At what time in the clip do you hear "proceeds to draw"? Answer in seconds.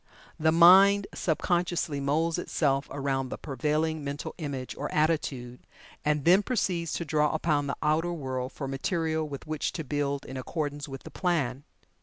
6.41-7.31